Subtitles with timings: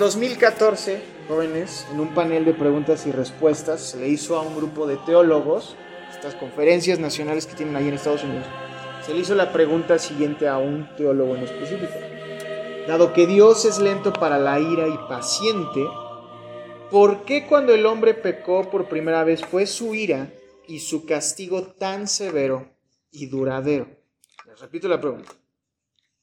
[0.00, 4.56] En 2014, jóvenes, en un panel de preguntas y respuestas, se le hizo a un
[4.56, 5.76] grupo de teólogos,
[6.10, 8.46] estas conferencias nacionales que tienen ahí en Estados Unidos,
[9.04, 11.92] se le hizo la pregunta siguiente a un teólogo en específico.
[12.88, 15.86] Dado que Dios es lento para la ira y paciente,
[16.90, 20.32] ¿por qué cuando el hombre pecó por primera vez fue su ira
[20.66, 22.70] y su castigo tan severo
[23.10, 23.86] y duradero?
[24.46, 25.30] Les repito la pregunta.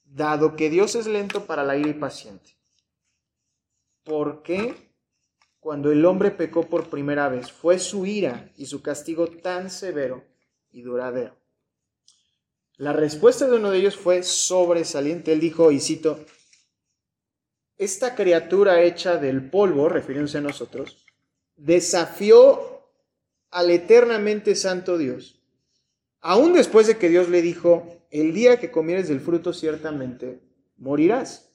[0.03, 2.56] Dado que Dios es lento para la ira y paciente,
[4.07, 4.73] ¿por qué
[5.59, 10.23] cuando el hombre pecó por primera vez fue su ira y su castigo tan severo
[10.71, 11.35] y duradero?
[12.77, 15.33] La respuesta de uno de ellos fue sobresaliente.
[15.33, 16.23] Él dijo, y cito,
[17.75, 21.05] esta criatura hecha del polvo, refiriéndose a nosotros,
[21.57, 22.87] desafió
[23.49, 25.41] al eternamente santo Dios,
[26.21, 30.39] aún después de que Dios le dijo, el día que comieres del fruto ciertamente
[30.77, 31.46] morirás.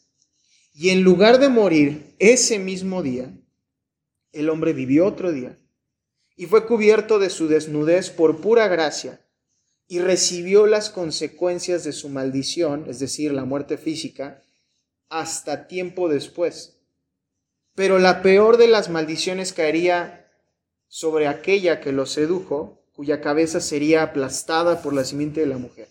[0.74, 3.32] Y en lugar de morir ese mismo día,
[4.32, 5.58] el hombre vivió otro día
[6.36, 9.20] y fue cubierto de su desnudez por pura gracia
[9.86, 14.42] y recibió las consecuencias de su maldición, es decir, la muerte física,
[15.10, 16.78] hasta tiempo después.
[17.74, 20.30] Pero la peor de las maldiciones caería
[20.88, 25.88] sobre aquella que lo sedujo, cuya cabeza sería aplastada por la simiente de la mujer.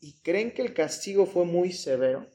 [0.00, 2.26] ¿Y creen que el castigo fue muy severo?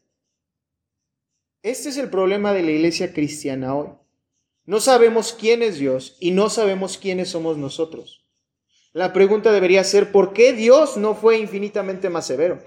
[1.64, 3.90] Este es el problema de la iglesia cristiana hoy.
[4.66, 8.26] No sabemos quién es Dios y no sabemos quiénes somos nosotros.
[8.94, 12.60] La pregunta debería ser, ¿por qué Dios no fue infinitamente más severo?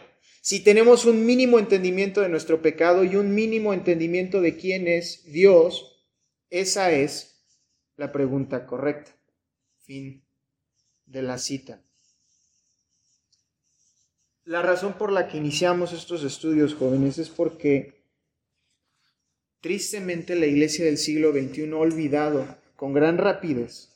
[0.43, 5.25] Si tenemos un mínimo entendimiento de nuestro pecado y un mínimo entendimiento de quién es
[5.25, 6.07] Dios,
[6.49, 7.45] esa es
[7.97, 9.13] la pregunta correcta.
[9.81, 10.25] Fin
[11.05, 11.83] de la cita.
[14.45, 18.00] La razón por la que iniciamos estos estudios jóvenes es porque
[19.61, 23.91] tristemente la iglesia del siglo XXI ha olvidado con gran rapidez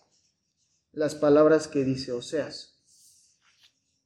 [0.92, 2.74] las palabras que dice Oseas.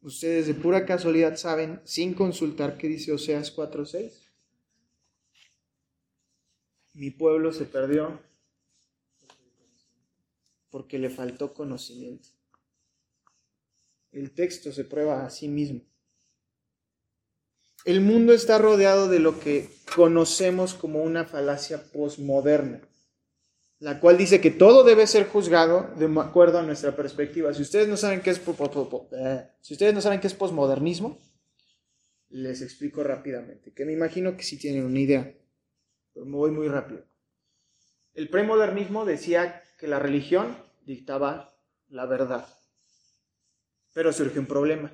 [0.00, 4.12] Ustedes de pura casualidad saben, sin consultar, qué dice Oseas 4.6.
[6.94, 8.20] Mi pueblo se perdió
[10.70, 12.28] porque le faltó conocimiento.
[14.12, 15.88] El texto se prueba a sí mismo.
[17.84, 22.81] El mundo está rodeado de lo que conocemos como una falacia posmoderna,
[23.78, 27.55] la cual dice que todo debe ser juzgado de acuerdo a nuestra perspectiva.
[27.55, 28.41] Si ustedes no saben qué es,
[29.12, 31.19] eh, si ustedes no saben qué es posmodernismo,
[32.31, 35.34] les explico rápidamente, que me imagino que sí tienen una idea,
[36.12, 37.05] pero me voy muy rápido.
[38.12, 41.55] El premodernismo decía que la religión dictaba
[41.88, 42.47] la verdad,
[43.94, 44.93] pero surge un problema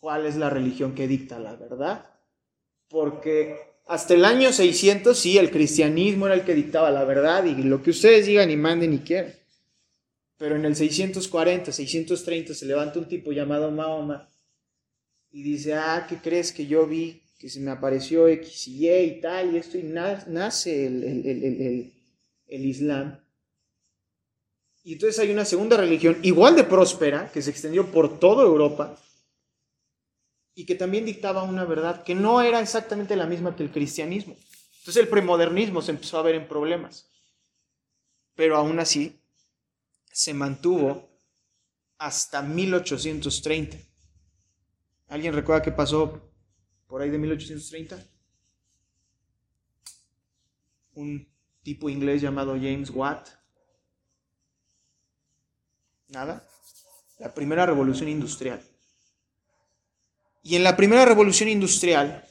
[0.00, 2.04] cuál es la religión que dicta la verdad.
[2.88, 7.54] Porque hasta el año 600 sí, el cristianismo era el que dictaba la verdad y
[7.62, 9.34] lo que ustedes digan y manden y quieran.
[10.36, 14.28] Pero en el 640, 630 se levanta un tipo llamado Mahoma
[15.30, 17.22] y dice, ah, ¿qué crees que yo vi?
[17.38, 21.92] Que se me apareció X y Y y tal, y esto, y nace el, el,
[22.46, 23.18] el Islam.
[24.84, 28.96] Y entonces hay una segunda religión igual de próspera que se extendió por toda Europa,
[30.58, 34.36] y que también dictaba una verdad que no era exactamente la misma que el cristianismo.
[34.80, 37.08] Entonces el premodernismo se empezó a ver en problemas,
[38.34, 39.22] pero aún así
[40.10, 41.08] se mantuvo
[41.96, 43.76] hasta 1830.
[45.06, 46.28] ¿Alguien recuerda qué pasó
[46.88, 48.04] por ahí de 1830?
[50.94, 51.32] Un
[51.62, 53.28] tipo inglés llamado James Watt.
[56.08, 56.44] Nada.
[57.20, 58.60] La primera revolución industrial.
[60.48, 62.24] Y en la primera revolución industrial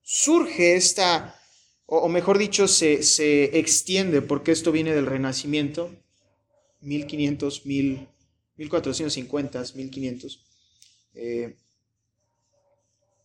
[0.00, 1.34] surge esta,
[1.86, 5.90] o, mejor dicho, se, se, extiende, porque esto viene del Renacimiento,
[6.82, 10.46] 1500, 1450, 1500.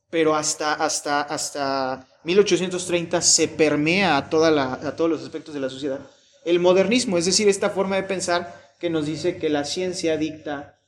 [0.09, 5.69] pero hasta, hasta, hasta 1830 se permea a, toda a todos los aspectos de la
[5.69, 5.99] sociedad.
[6.43, 10.79] El modernismo, es decir, esta forma de pensar que nos dice que la ciencia dicta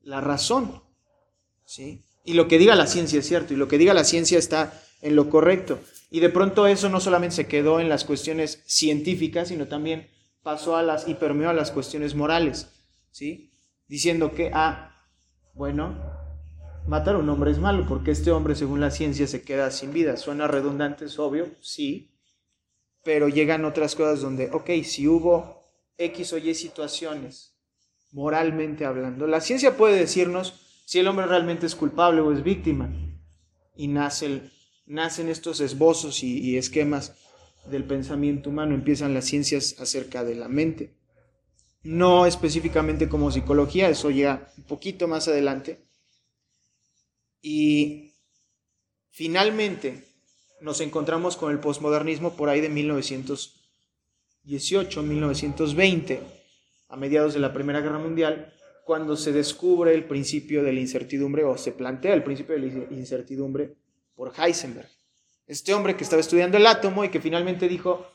[0.00, 0.82] la razón.
[1.66, 2.02] ¿sí?
[2.26, 4.82] Y lo que diga la ciencia es cierto, y lo que diga la ciencia está
[5.00, 5.78] en lo correcto.
[6.10, 10.08] Y de pronto eso no solamente se quedó en las cuestiones científicas, sino también
[10.42, 12.68] pasó a las y permeó a las cuestiones morales,
[13.12, 13.52] ¿sí?
[13.86, 15.04] Diciendo que, ah,
[15.54, 15.96] bueno,
[16.88, 19.92] matar a un hombre es malo, porque este hombre, según la ciencia, se queda sin
[19.92, 20.16] vida.
[20.16, 22.12] Suena redundante, es obvio, sí,
[23.04, 25.62] pero llegan otras cosas donde, ok, si hubo
[25.96, 27.56] X o Y situaciones,
[28.10, 32.90] moralmente hablando, la ciencia puede decirnos, si el hombre realmente es culpable o es víctima.
[33.76, 34.40] Y nace
[34.86, 37.16] nacen estos esbozos y, esquemas
[37.66, 40.94] del pensamiento humano, empiezan las ciencias acerca de la mente.
[41.82, 45.80] No específicamente como psicología, eso llega un poquito más adelante.
[47.42, 48.12] Y
[49.10, 50.04] finalmente
[50.60, 56.22] nos encontramos con el posmodernismo por ahí de 1918, 1920,
[56.88, 58.55] a mediados de la Primera Guerra Mundial,
[58.86, 62.96] cuando se descubre el principio de la incertidumbre o se plantea el principio de la
[62.96, 63.74] incertidumbre
[64.14, 64.88] por Heisenberg.
[65.48, 68.06] Este hombre que estaba estudiando el átomo y que finalmente dijo,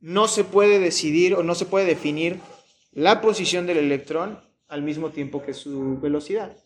[0.00, 2.40] no se puede decidir o no se puede definir
[2.90, 6.56] la posición del electrón al mismo tiempo que su velocidad.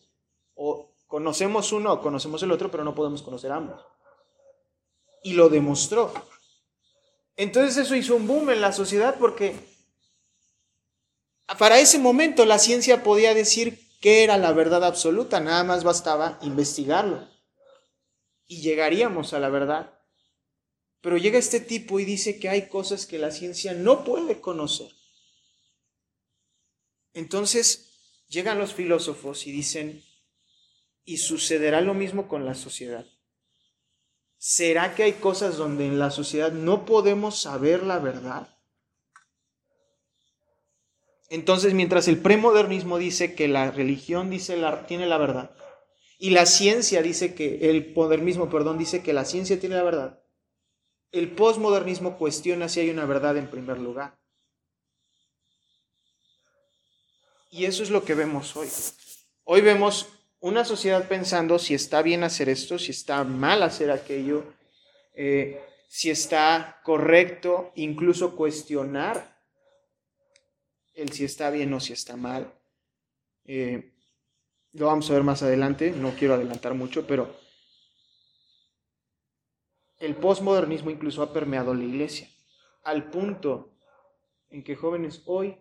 [0.55, 3.79] O conocemos uno o conocemos el otro, pero no podemos conocer ambos.
[5.21, 6.11] Y lo demostró.
[7.35, 9.76] Entonces eso hizo un boom en la sociedad porque
[11.55, 16.37] para ese momento la ciencia podía decir qué era la verdad absoluta, nada más bastaba
[16.41, 17.27] investigarlo.
[18.47, 19.93] Y llegaríamos a la verdad.
[21.01, 24.91] Pero llega este tipo y dice que hay cosas que la ciencia no puede conocer.
[27.13, 30.03] Entonces llegan los filósofos y dicen,
[31.05, 33.05] y sucederá lo mismo con la sociedad.
[34.37, 38.56] ¿Será que hay cosas donde en la sociedad no podemos saber la verdad?
[41.29, 44.29] Entonces, mientras el premodernismo dice que la religión
[44.87, 45.51] tiene la verdad
[46.19, 50.19] y la ciencia dice que el modernismo, perdón, dice que la ciencia tiene la verdad,
[51.11, 54.17] el posmodernismo cuestiona si hay una verdad en primer lugar.
[57.51, 58.67] Y eso es lo que vemos hoy.
[59.43, 60.07] Hoy vemos
[60.39, 64.43] una sociedad pensando si está bien hacer esto, si está mal hacer aquello,
[65.13, 69.36] eh, si está correcto, incluso cuestionar
[70.97, 72.53] el si está bien o si está mal.
[73.45, 73.93] Eh,
[74.73, 77.39] lo vamos a ver más adelante, no quiero adelantar mucho, pero
[79.99, 82.29] el posmodernismo incluso ha permeado la iglesia,
[82.83, 83.77] al punto
[84.49, 85.57] en que jóvenes hoy,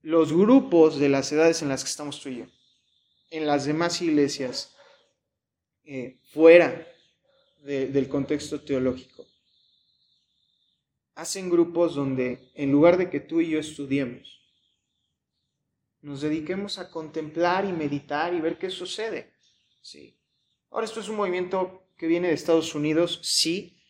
[0.00, 2.46] los grupos de las edades en las que estamos tú y yo,
[3.30, 4.76] en las demás iglesias,
[5.84, 6.86] eh, fuera
[7.62, 9.15] del contexto teológico,
[11.16, 14.42] hacen grupos donde en lugar de que tú y yo estudiemos,
[16.02, 19.32] nos dediquemos a contemplar y meditar y ver qué sucede.
[19.80, 20.20] Sí.
[20.70, 23.82] Ahora, esto es un movimiento que viene de Estados Unidos, sí,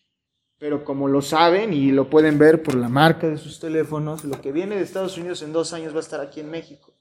[0.58, 4.40] pero como lo saben y lo pueden ver por la marca de sus teléfonos, lo
[4.40, 6.94] que viene de Estados Unidos en dos años va a estar aquí en México.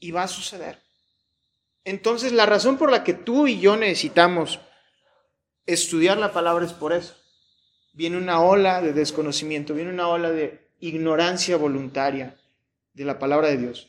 [0.00, 0.82] Y va a suceder.
[1.84, 4.58] Entonces, la razón por la que tú y yo necesitamos
[5.64, 7.23] estudiar la palabra es por eso
[7.94, 12.36] viene una ola de desconocimiento, viene una ola de ignorancia voluntaria
[12.92, 13.88] de la palabra de Dios.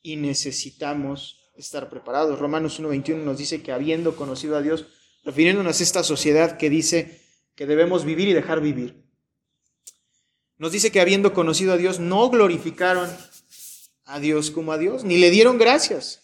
[0.00, 2.38] Y necesitamos estar preparados.
[2.38, 4.86] Romanos 1.21 nos dice que habiendo conocido a Dios,
[5.24, 7.20] refiriéndonos a esta sociedad que dice
[7.54, 9.02] que debemos vivir y dejar vivir,
[10.56, 13.10] nos dice que habiendo conocido a Dios, no glorificaron
[14.04, 16.22] a Dios como a Dios, ni le dieron gracias.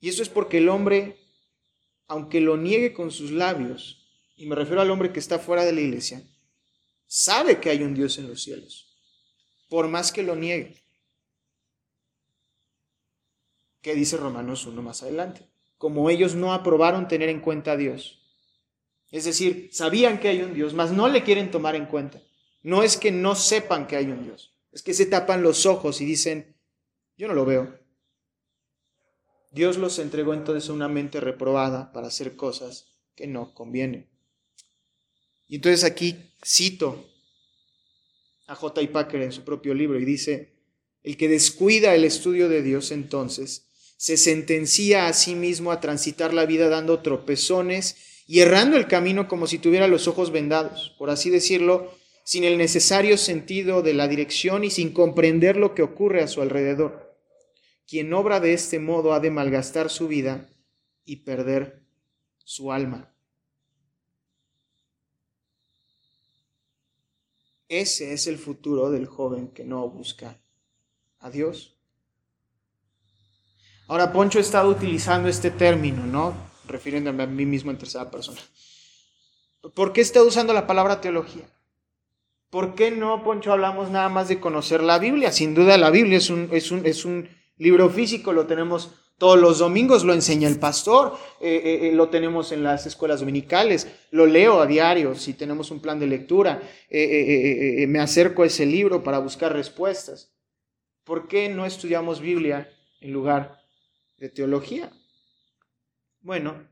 [0.00, 1.16] Y eso es porque el hombre,
[2.08, 4.03] aunque lo niegue con sus labios,
[4.36, 6.22] y me refiero al hombre que está fuera de la iglesia,
[7.06, 8.96] sabe que hay un Dios en los cielos,
[9.68, 10.82] por más que lo niegue.
[13.80, 15.46] ¿Qué dice Romanos 1 más adelante?
[15.76, 18.22] Como ellos no aprobaron tener en cuenta a Dios.
[19.10, 22.20] Es decir, sabían que hay un Dios, mas no le quieren tomar en cuenta.
[22.62, 26.00] No es que no sepan que hay un Dios, es que se tapan los ojos
[26.00, 26.56] y dicen,
[27.16, 27.78] yo no lo veo.
[29.52, 34.13] Dios los entregó entonces a una mente reprobada para hacer cosas que no convienen.
[35.46, 37.08] Y entonces aquí cito
[38.46, 38.80] a J.
[38.92, 40.54] Packer en su propio libro y dice,
[41.02, 46.34] el que descuida el estudio de Dios entonces se sentencia a sí mismo a transitar
[46.34, 47.96] la vida dando tropezones
[48.26, 52.58] y errando el camino como si tuviera los ojos vendados, por así decirlo, sin el
[52.58, 57.16] necesario sentido de la dirección y sin comprender lo que ocurre a su alrededor.
[57.86, 60.48] Quien obra de este modo ha de malgastar su vida
[61.04, 61.82] y perder
[62.44, 63.13] su alma.
[67.68, 70.38] Ese es el futuro del joven que no busca
[71.18, 71.76] a Dios.
[73.88, 76.34] Ahora, Poncho ha estado utilizando este término, ¿no?
[76.66, 78.40] Refiriéndome a mí mismo en tercera persona.
[79.74, 81.48] ¿Por qué está usando la palabra teología?
[82.50, 85.32] ¿Por qué no, Poncho, hablamos nada más de conocer la Biblia?
[85.32, 89.38] Sin duda la Biblia es un, es un, es un libro físico, lo tenemos todos
[89.38, 93.88] los domingos lo enseña el pastor, eh, eh, eh, lo tenemos en las escuelas dominicales,
[94.10, 99.02] lo leo a diario si tenemos un plan de lectura, me acerco a ese libro
[99.02, 100.34] para buscar respuestas.
[101.04, 102.68] ¿Por qué no estudiamos Biblia
[103.00, 103.60] en lugar
[104.18, 104.90] de teología?
[106.20, 106.68] Bueno,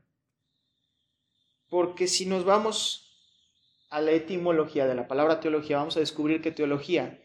[1.69, 3.03] Porque si nos vamos
[3.89, 7.19] a la etimología de la palabra teología, vamos a descubrir que teología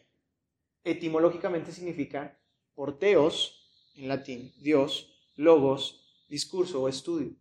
[0.84, 2.40] etimológicamente significa
[2.74, 3.57] porteos,
[3.98, 7.34] en latín, Dios, logos, discurso o estudio.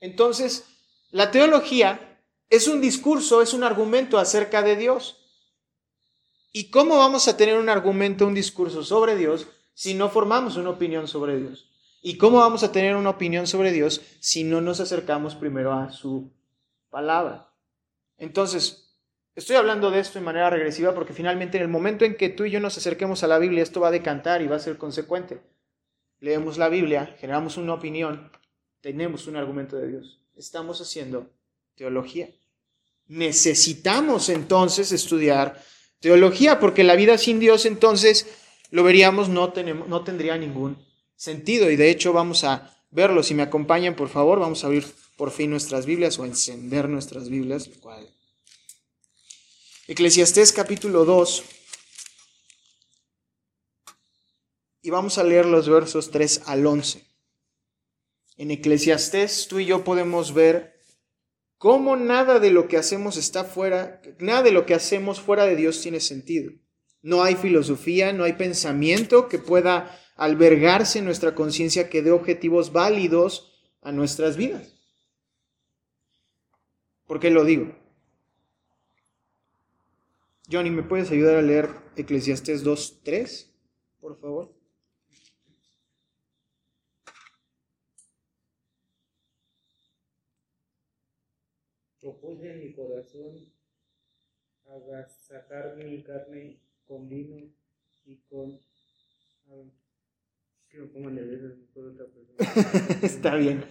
[0.00, 0.66] Entonces,
[1.10, 5.16] la teología es un discurso, es un argumento acerca de Dios.
[6.52, 10.70] ¿Y cómo vamos a tener un argumento, un discurso sobre Dios si no formamos una
[10.70, 11.70] opinión sobre Dios?
[12.02, 15.92] ¿Y cómo vamos a tener una opinión sobre Dios si no nos acercamos primero a
[15.92, 16.32] su
[16.90, 17.52] palabra?
[18.16, 18.89] Entonces,
[19.34, 22.44] estoy hablando de esto de manera regresiva porque finalmente en el momento en que tú
[22.44, 24.78] y yo nos acerquemos a la Biblia, esto va a decantar y va a ser
[24.78, 25.40] consecuente.
[26.20, 28.30] Leemos la Biblia, generamos una opinión,
[28.80, 30.20] tenemos un argumento de Dios.
[30.36, 31.30] Estamos haciendo
[31.74, 32.28] teología.
[33.06, 35.62] Necesitamos entonces estudiar
[36.00, 38.26] teología, porque la vida sin Dios entonces,
[38.70, 40.76] lo veríamos, no, tenemos, no tendría ningún
[41.16, 41.70] sentido.
[41.70, 43.22] Y de hecho vamos a verlo.
[43.22, 44.84] Si me acompañan, por favor, vamos a abrir
[45.16, 47.68] por fin nuestras Biblias o encender nuestras Biblias.
[47.80, 48.08] cual...
[49.90, 51.42] Eclesiastés capítulo 2.
[54.82, 57.04] Y vamos a leer los versos 3 al 11.
[58.36, 60.80] En Eclesiastés tú y yo podemos ver
[61.58, 65.56] cómo nada de lo que hacemos está fuera, nada de lo que hacemos fuera de
[65.56, 66.52] Dios tiene sentido.
[67.02, 72.72] No hay filosofía, no hay pensamiento que pueda albergarse en nuestra conciencia que dé objetivos
[72.72, 74.72] válidos a nuestras vidas.
[77.08, 77.79] ¿Por qué lo digo?
[80.50, 83.52] Johnny, ¿me puedes ayudar a leer Eclesiastés 2.3,
[84.00, 84.60] por favor?
[92.00, 93.52] propuse en mi corazón
[94.64, 97.52] agasajar mi carne con vino
[98.04, 98.58] y con...
[100.68, 103.00] que me pongo nervioso otra persona.
[103.02, 103.64] Está bien.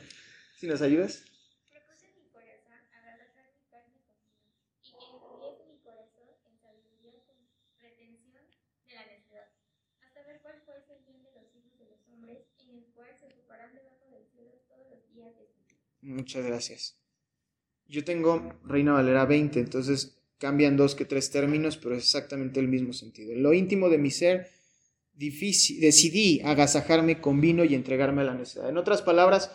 [0.56, 1.24] ¿Si nos ayudas?
[1.70, 6.60] Propuse en mi corazón agasajar mi carne con vino y que incluyese mi corazón en
[6.60, 7.38] sabiduría con
[7.80, 8.46] retención
[8.86, 9.50] de la necedad,
[10.02, 13.18] hasta ver cuál fuese el bien de los hijos de los hombres, en el cual
[13.18, 15.89] se ocuparán debajo del cielo todos los días de su vida.
[16.02, 16.98] Muchas gracias.
[17.86, 22.68] Yo tengo Reina Valera 20, entonces cambian dos que tres términos, pero es exactamente el
[22.68, 23.34] mismo sentido.
[23.34, 24.50] En lo íntimo de mi ser,
[25.14, 28.70] difícil, decidí agasajarme con vino y entregarme a la necesidad.
[28.70, 29.52] En otras palabras,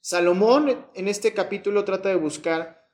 [0.00, 2.88] Salomón en este capítulo trata de buscar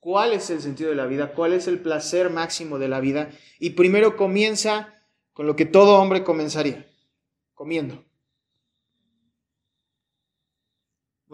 [0.00, 3.30] cuál es el sentido de la vida, cuál es el placer máximo de la vida,
[3.58, 4.94] y primero comienza
[5.32, 6.86] con lo que todo hombre comenzaría,
[7.54, 8.04] comiendo.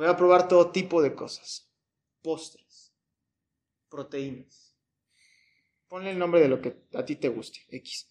[0.01, 1.71] Voy a probar todo tipo de cosas,
[2.23, 2.97] postres
[3.91, 4.75] proteínas.
[5.89, 8.09] Ponle el nombre de lo que a ti te guste, X.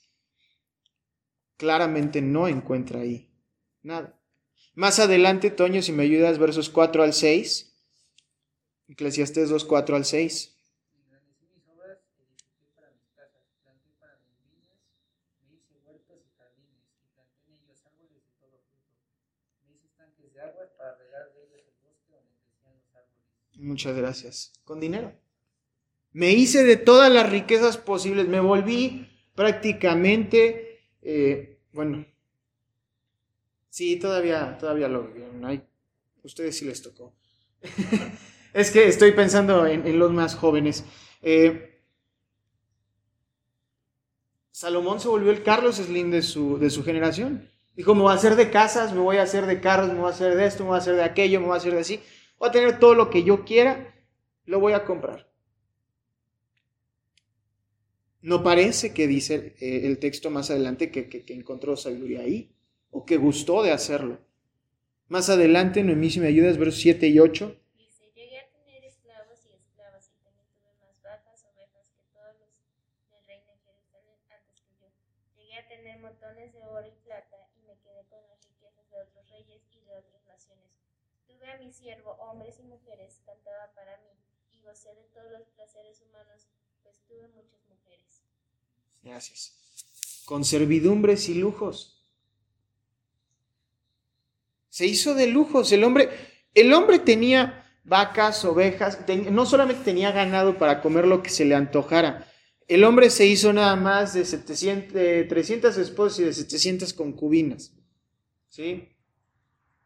[1.57, 3.33] Claramente no encuentra ahí
[3.81, 4.21] nada.
[4.75, 7.75] Más adelante, Toño, si me ayudas, versos 4 al 6.
[8.89, 10.58] Eclesiastés 2, 4 al 6.
[23.59, 24.53] Muchas gracias.
[24.63, 25.13] Con dinero.
[26.11, 32.05] Me hice de todas las riquezas posibles, me volví prácticamente, eh, bueno,
[33.69, 35.63] sí, todavía, todavía lo vivieron, hay,
[36.23, 37.13] ustedes sí les tocó.
[38.53, 40.83] es que estoy pensando en, los más jóvenes.
[41.21, 41.83] Eh,
[44.51, 47.49] Salomón se volvió el Carlos Slim de su, de su generación.
[47.75, 50.07] Dijo, me voy a hacer de casas, me voy a hacer de carros, me voy
[50.07, 51.81] a hacer de esto, me voy a hacer de aquello, me voy a hacer de
[51.81, 52.01] así.
[52.39, 53.93] Voy a tener todo lo que yo quiera,
[54.45, 55.29] lo voy a comprar.
[58.21, 62.51] No parece que dice eh, el texto más adelante que, que, encontró sabiduría ahí
[62.91, 64.19] o que gustó de hacerlo.
[65.07, 67.55] Más adelante, Noemí, si me ayudas, versos 7 y 8.
[67.77, 72.35] Dice, llegué a tener esclavos y esclavas y también tuve más vacas, ovejas que todos
[72.39, 72.51] los
[73.11, 74.87] del reino de Jerusalén antes que yo.
[75.39, 78.97] Llegué a tener montones de oro y plata y me quedé con las riquezas de
[78.99, 80.71] otros reyes y de otras naciones.
[81.25, 84.11] Tuve a siervo hombres y mujeres, cantaba para mí
[84.51, 86.47] y gocé de todos los placeres humanos,
[86.83, 87.59] pues tuve muchos
[89.03, 89.55] Gracias.
[90.25, 92.03] Con servidumbres y lujos.
[94.69, 95.71] Se hizo de lujos.
[95.71, 96.09] El hombre,
[96.53, 98.99] el hombre tenía vacas, ovejas,
[99.31, 102.31] no solamente tenía ganado para comer lo que se le antojara.
[102.67, 107.73] El hombre se hizo nada más de, 700, de 300 esposas y de 700 concubinas.
[108.49, 108.89] ¿Sí?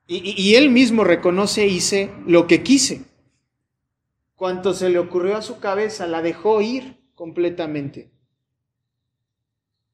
[0.06, 3.06] Y, él mismo reconoce, hice lo que quise.
[4.36, 8.14] Cuanto se le ocurrió a su cabeza, la dejó ir completamente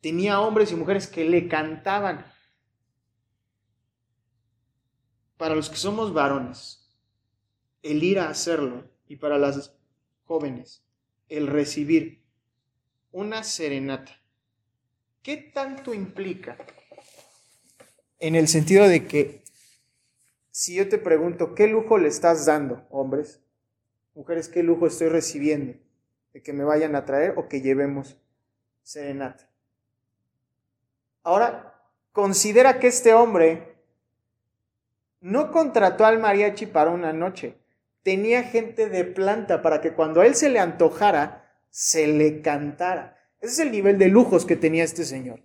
[0.01, 2.25] tenía hombres y mujeres que le cantaban.
[5.37, 6.89] Para los que somos varones,
[7.81, 9.73] el ir a hacerlo y para las
[10.25, 10.83] jóvenes
[11.29, 12.23] el recibir
[13.11, 14.19] una serenata.
[15.21, 16.57] ¿Qué tanto implica?
[18.19, 19.43] En el sentido de que
[20.59, 23.39] si yo te pregunto, ¿qué lujo le estás dando, hombres?
[24.13, 25.79] Mujeres, ¿qué lujo estoy recibiendo?
[26.33, 28.17] ¿De que me vayan a traer o que llevemos
[28.83, 29.49] serenata?
[31.23, 33.77] Ahora, considera que este hombre
[35.21, 37.55] no contrató al mariachi para una noche.
[38.03, 43.17] Tenía gente de planta para que cuando a él se le antojara, se le cantara.
[43.39, 45.41] Ese es el nivel de lujos que tenía este señor.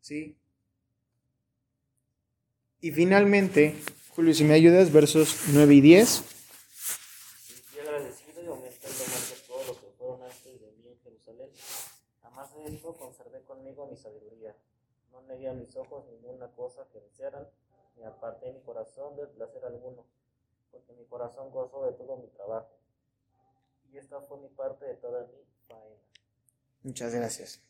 [0.00, 0.36] ¿Sí?
[2.80, 3.76] Y finalmente,
[4.20, 6.24] Julio, si me ayudas, versos 9 y 10.
[7.74, 11.48] Y agradecido y aumentando más de todo lo que fueron antes de mí en Jerusalén.
[12.20, 14.54] Además de esto, conservé conmigo mi sabiduría.
[15.10, 17.48] No negué a mis ojos ninguna cosa que desearan,
[17.96, 20.04] ni aparté mi corazón del placer alguno,
[20.70, 22.76] porque mi corazón gozó de todo mi trabajo.
[23.90, 25.96] Y esta fue mi parte de toda mi faena.
[26.82, 27.62] Muchas gracias.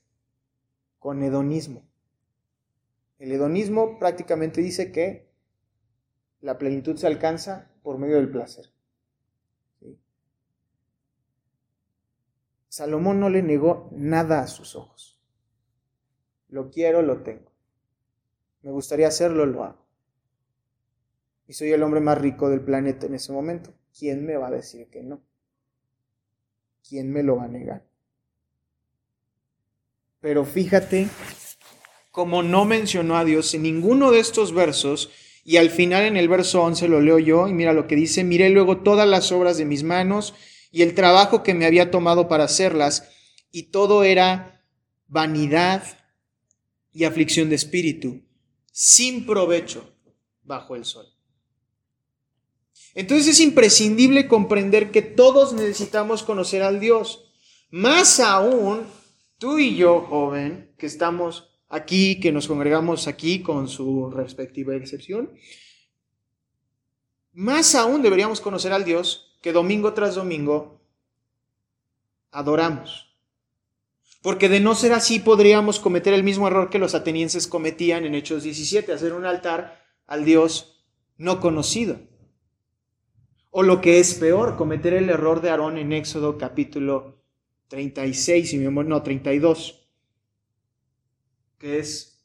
[0.98, 1.84] Con hedonismo.
[3.20, 5.29] El hedonismo prácticamente dice que
[6.40, 8.66] la plenitud se alcanza por medio del placer.
[12.68, 15.20] Salomón no le negó nada a sus ojos.
[16.48, 17.50] Lo quiero, lo tengo.
[18.62, 19.86] Me gustaría hacerlo, lo hago.
[21.46, 23.74] Y soy el hombre más rico del planeta en ese momento.
[23.98, 25.20] ¿Quién me va a decir que no?
[26.88, 27.84] ¿Quién me lo va a negar?
[30.20, 31.08] Pero fíjate
[32.10, 35.10] como no mencionó a Dios en ninguno de estos versos,
[35.44, 38.24] y al final en el verso 11 lo leo yo, y mira lo que dice,
[38.24, 40.34] miré luego todas las obras de mis manos
[40.70, 43.08] y el trabajo que me había tomado para hacerlas,
[43.50, 44.64] y todo era
[45.08, 45.82] vanidad
[46.92, 48.22] y aflicción de espíritu,
[48.70, 49.96] sin provecho
[50.42, 51.06] bajo el sol.
[52.94, 57.32] Entonces es imprescindible comprender que todos necesitamos conocer al Dios.
[57.70, 58.82] Más aún,
[59.38, 65.32] tú y yo, joven, que estamos aquí, que nos congregamos aquí con su respectiva excepción,
[67.32, 70.82] más aún deberíamos conocer al Dios que domingo tras domingo
[72.32, 73.16] adoramos.
[74.20, 78.14] Porque de no ser así podríamos cometer el mismo error que los atenienses cometían en
[78.14, 80.84] Hechos 17, hacer un altar al Dios
[81.16, 82.00] no conocido.
[83.50, 87.22] O lo que es peor, cometer el error de Aarón en Éxodo capítulo
[87.68, 89.79] 36, no, 32
[91.60, 92.18] que es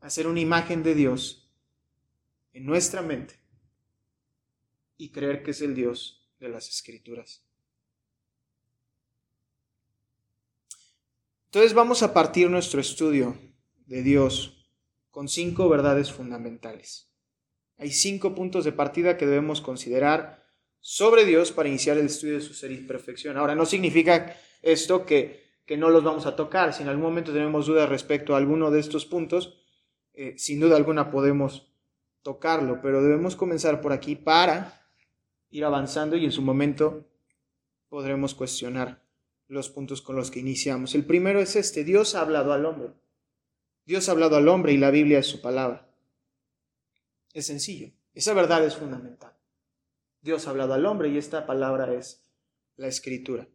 [0.00, 1.52] hacer una imagen de Dios
[2.54, 3.38] en nuestra mente
[4.96, 7.44] y creer que es el Dios de las escrituras.
[11.44, 13.38] Entonces vamos a partir nuestro estudio
[13.86, 14.66] de Dios
[15.10, 17.10] con cinco verdades fundamentales.
[17.76, 20.46] Hay cinco puntos de partida que debemos considerar
[20.80, 23.36] sobre Dios para iniciar el estudio de su ser y perfección.
[23.36, 26.72] Ahora, no significa esto que que no los vamos a tocar.
[26.72, 29.58] Si en algún momento tenemos dudas respecto a alguno de estos puntos,
[30.14, 31.72] eh, sin duda alguna podemos
[32.22, 34.88] tocarlo, pero debemos comenzar por aquí para
[35.50, 37.06] ir avanzando y en su momento
[37.88, 39.02] podremos cuestionar
[39.48, 40.94] los puntos con los que iniciamos.
[40.94, 42.90] El primero es este, Dios ha hablado al hombre.
[43.84, 45.88] Dios ha hablado al hombre y la Biblia es su palabra.
[47.32, 49.32] Es sencillo, esa verdad es fundamental.
[50.20, 52.24] Dios ha hablado al hombre y esta palabra es
[52.76, 53.46] la escritura.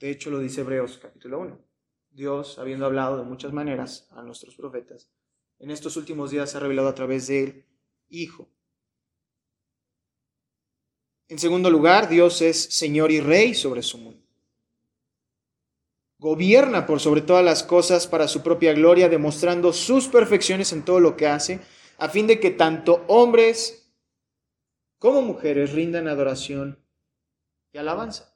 [0.00, 1.60] De hecho, lo dice Hebreos capítulo 1.
[2.10, 5.10] Dios, habiendo hablado de muchas maneras a nuestros profetas,
[5.58, 7.66] en estos últimos días se ha revelado a través del
[8.08, 8.48] Hijo.
[11.28, 14.26] En segundo lugar, Dios es Señor y Rey sobre su mundo.
[16.18, 20.98] Gobierna por sobre todas las cosas para su propia gloria, demostrando sus perfecciones en todo
[20.98, 21.60] lo que hace,
[21.98, 23.94] a fin de que tanto hombres
[24.98, 26.82] como mujeres rindan adoración
[27.70, 28.29] y alabanza.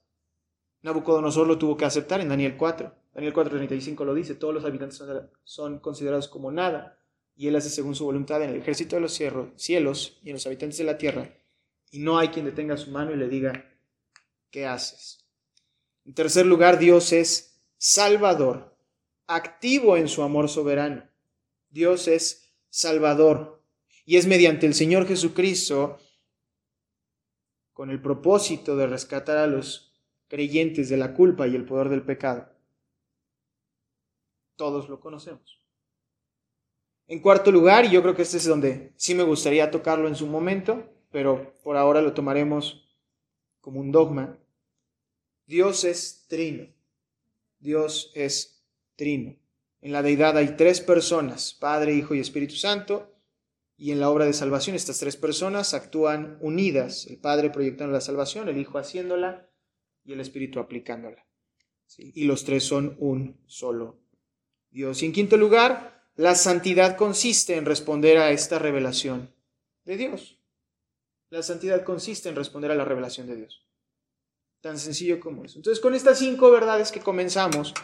[0.84, 2.94] Nabucodonosor lo tuvo que aceptar en Daniel 4.
[3.14, 5.02] Daniel 4:35 lo dice, todos los habitantes
[5.42, 6.98] son considerados como nada,
[7.34, 10.46] y él hace según su voluntad en el ejército de los cielos y en los
[10.46, 11.38] habitantes de la tierra,
[11.90, 13.64] y no hay quien detenga su mano y le diga,
[14.50, 15.24] ¿qué haces?
[16.04, 18.76] En tercer lugar, Dios es salvador,
[19.26, 21.08] activo en su amor soberano.
[21.70, 23.62] Dios es salvador,
[24.04, 25.98] y es mediante el Señor Jesucristo,
[27.72, 29.93] con el propósito de rescatar a los
[30.28, 32.48] creyentes de la culpa y el poder del pecado.
[34.56, 35.60] Todos lo conocemos.
[37.06, 40.16] En cuarto lugar, y yo creo que este es donde sí me gustaría tocarlo en
[40.16, 42.88] su momento, pero por ahora lo tomaremos
[43.60, 44.38] como un dogma.
[45.46, 46.72] Dios es trino.
[47.58, 48.64] Dios es
[48.96, 49.36] trino.
[49.82, 53.14] En la deidad hay tres personas, Padre, Hijo y Espíritu Santo,
[53.76, 54.76] y en la obra de salvación.
[54.76, 59.46] Estas tres personas actúan unidas, el Padre proyectando la salvación, el Hijo haciéndola
[60.04, 61.26] y el Espíritu aplicándola.
[61.98, 64.00] Y los tres son un solo
[64.70, 65.02] Dios.
[65.02, 69.34] Y en quinto lugar, la santidad consiste en responder a esta revelación
[69.84, 70.40] de Dios.
[71.30, 73.66] La santidad consiste en responder a la revelación de Dios.
[74.60, 75.58] Tan sencillo como eso.
[75.58, 77.74] Entonces, con estas cinco verdades que comenzamos,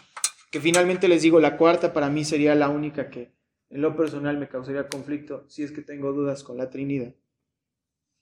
[0.51, 3.33] que finalmente les digo, la cuarta para mí sería la única que
[3.69, 7.15] en lo personal me causaría conflicto si es que tengo dudas con la Trinidad.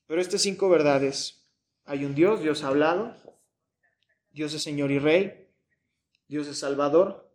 [0.07, 1.47] Pero estas cinco verdades,
[1.85, 3.15] hay un Dios, Dios ha hablado,
[4.39, 5.49] Dios es Señor y Rey,
[6.29, 7.29] Dios es Salvador,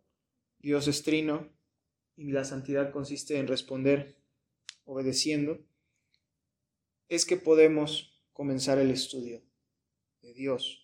[0.58, 1.50] Dios es Trino,
[2.16, 4.16] y la santidad consiste en responder
[4.86, 5.58] obedeciendo,
[7.10, 9.42] es que podemos comenzar el estudio
[10.22, 10.80] de Dios.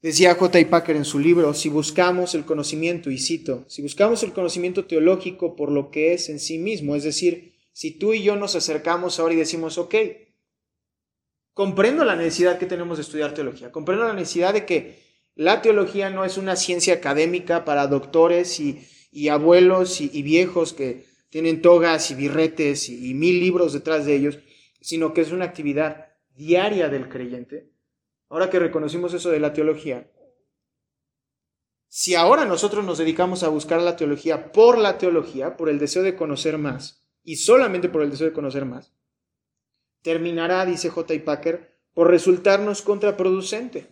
[0.00, 0.60] Decía J.
[0.70, 5.56] Packer en su libro, si buscamos el conocimiento, y cito, si buscamos el conocimiento teológico
[5.56, 9.20] por lo que es en sí mismo, es decir, si tú y yo nos acercamos
[9.20, 9.94] ahora y decimos, ok,
[11.54, 15.02] comprendo la necesidad que tenemos de estudiar teología, comprendo la necesidad de que
[15.34, 21.62] la teología no es una ciencia académica para doctores y, abuelos y, viejos que tienen
[21.62, 24.38] togas y birretes y mil libros detrás de ellos,
[24.80, 27.70] sino que es una actividad diaria del creyente.
[28.28, 30.10] Ahora que reconocimos eso de la teología,
[31.88, 36.02] si ahora nosotros nos dedicamos a buscar la teología por la teología, por el deseo
[36.02, 38.94] de conocer más, y solamente por el deseo de conocer más,
[40.02, 41.14] terminará, dice J.
[41.24, 43.86] Packer, por resultarnos contraproducente.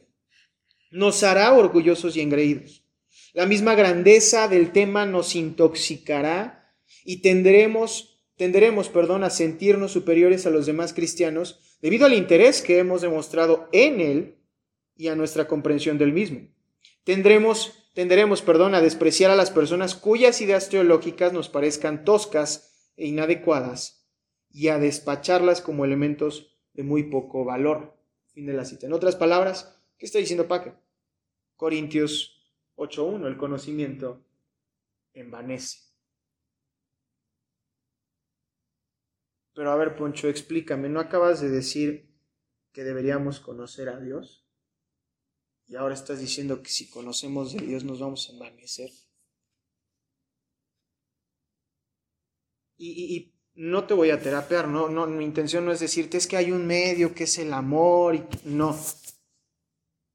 [0.90, 2.84] Nos hará orgullosos y engreídos.
[3.32, 10.50] La misma grandeza del tema nos intoxicará y tendremos, tendremos perdón, a sentirnos superiores a
[10.50, 14.36] los demás cristianos debido al interés que hemos demostrado en él
[14.96, 16.48] y a nuestra comprensión del mismo.
[17.04, 23.06] Tendremos, tenderemos perdón, a despreciar a las personas cuyas ideas teológicas nos parezcan toscas e
[23.06, 23.99] inadecuadas
[24.50, 27.96] y a despacharlas como elementos de muy poco valor.
[28.28, 28.86] Fin de la cita.
[28.86, 30.74] En otras palabras, ¿qué está diciendo Paque?
[31.56, 32.40] Corintios
[32.76, 34.24] 8.1, el conocimiento
[35.12, 35.90] envanece.
[39.54, 42.08] Pero a ver, Poncho, explícame, ¿no acabas de decir
[42.72, 44.46] que deberíamos conocer a Dios?
[45.66, 48.90] Y ahora estás diciendo que si conocemos de Dios nos vamos a envanecer.
[52.76, 56.36] Y, no te voy a terapear, no, no, mi intención no es decirte es que
[56.36, 58.78] hay un medio que es el amor y no.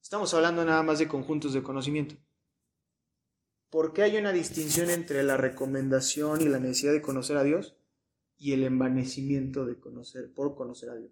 [0.01, 2.15] Estamos hablando nada más de conjuntos de conocimiento.
[3.69, 7.75] ¿Por qué hay una distinción entre la recomendación y la necesidad de conocer a Dios?
[8.37, 11.11] y el envanecimiento de conocer, por conocer a Dios.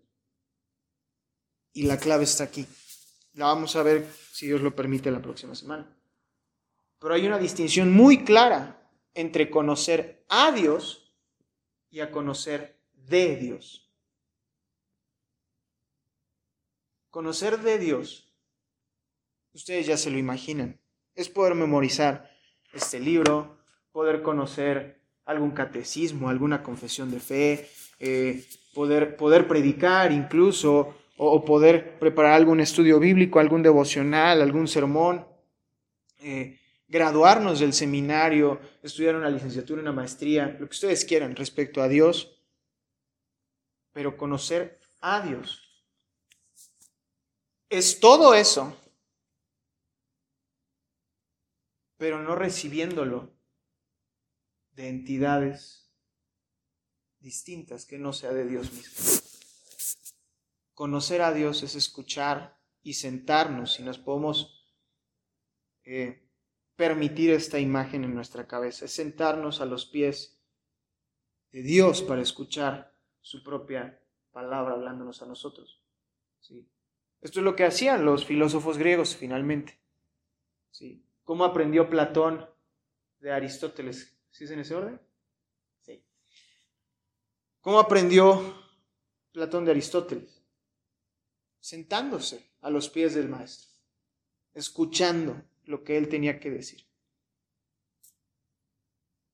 [1.73, 2.65] Y la clave está aquí.
[3.33, 5.97] La vamos a ver, si Dios lo permite, la próxima semana.
[6.99, 11.02] Pero hay una distinción muy clara entre conocer a Dios
[11.93, 12.75] y a conocer
[13.07, 13.87] de Dios.
[17.11, 18.33] Conocer de Dios,
[19.53, 20.79] ustedes ya se lo imaginan,
[21.13, 22.31] es poder memorizar
[22.73, 23.59] este libro,
[23.91, 31.99] poder conocer algún catecismo, alguna confesión de fe, eh, poder, poder predicar incluso, o, poder
[31.99, 35.27] preparar algún estudio bíblico, algún devocional, algún sermón,
[36.23, 41.87] eh, graduarnos del seminario, estudiar una licenciatura, una maestría, lo que ustedes quieran respecto a
[41.87, 42.39] Dios,
[43.91, 45.83] pero conocer a Dios.
[47.69, 48.77] Es todo eso,
[51.97, 53.33] pero no recibiéndolo
[54.71, 55.91] de entidades
[57.19, 59.03] distintas que no sea de Dios mismo.
[60.73, 64.67] Conocer a Dios es escuchar y sentarnos y nos podemos
[65.83, 66.22] eh,
[66.75, 70.39] permitir esta imagen en nuestra cabeza, es sentarnos a los pies
[71.51, 75.81] de Dios para escuchar su propia palabra hablándonos a nosotros.
[76.39, 76.67] ¿sí?
[77.21, 79.79] Esto es lo que hacían los filósofos griegos finalmente.
[80.71, 81.05] ¿sí?
[81.23, 82.49] ¿Cómo aprendió Platón
[83.19, 84.17] de Aristóteles?
[84.31, 84.99] ¿Sí es en ese orden?
[85.81, 86.03] Sí.
[87.61, 88.57] ¿Cómo aprendió
[89.31, 90.43] Platón de Aristóteles?
[91.59, 93.69] Sentándose a los pies del maestro,
[94.53, 96.85] escuchando lo que él tenía que decir.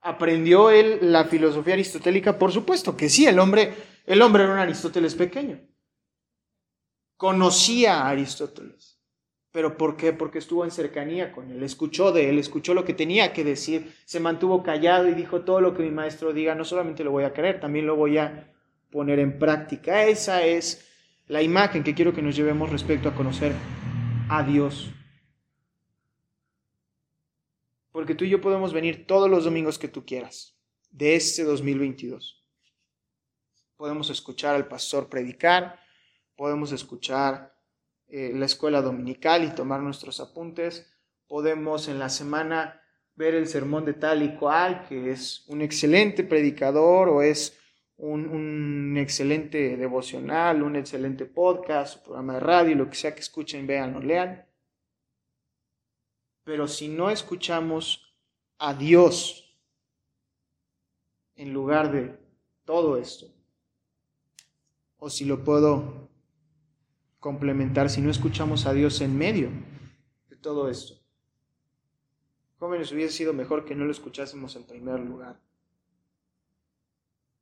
[0.02, 2.40] ¿Aprendió él la filosofía aristotélica?
[2.40, 3.74] Por supuesto que sí, el hombre,
[4.06, 5.60] el hombre era un Aristóteles pequeño.
[7.18, 9.00] Conocía a Aristóteles.
[9.52, 10.14] ¿Pero por qué?
[10.14, 13.96] Porque estuvo en cercanía con él, escuchó de él, escuchó lo que tenía que decir,
[14.06, 17.24] se mantuvo callado y dijo todo lo que mi maestro diga, no solamente lo voy
[17.24, 18.54] a creer, también lo voy a
[18.92, 20.06] poner en práctica.
[20.06, 20.88] Esa es
[21.28, 23.54] la imagen que quiero que nos llevemos respecto a conocer
[24.30, 24.92] a Dios.
[27.92, 30.58] Porque tú y yo podemos venir todos los domingos que tú quieras
[30.92, 32.44] de este 2022.
[33.76, 35.80] Podemos escuchar al pastor predicar,
[36.36, 37.56] podemos escuchar
[38.08, 40.92] eh, la escuela dominical y tomar nuestros apuntes,
[41.28, 42.82] podemos en la semana
[43.16, 47.58] ver el sermón de tal y cual, que es un excelente predicador o es
[47.98, 53.68] un, un, excelente devocional, un excelente podcast, programa de radio, lo que sea que escuchen,
[53.68, 54.49] vean o lean.
[56.50, 58.12] Pero si no escuchamos
[58.58, 59.56] a Dios
[61.36, 62.18] en lugar de
[62.66, 63.28] todo esto,
[64.98, 66.10] o si lo puedo
[67.20, 69.52] complementar, si no escuchamos a Dios en medio
[70.28, 70.96] de todo esto,
[72.58, 75.40] jóvenes hubiese sido mejor que no lo escuchásemos en primer lugar.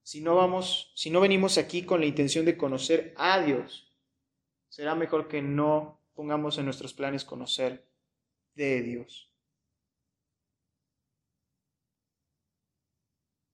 [0.03, 3.89] Si no vamos, si no venimos aquí con la intención de conocer a Dios,
[4.67, 7.86] será mejor que no pongamos en nuestros planes conocer
[8.57, 9.31] de Dios.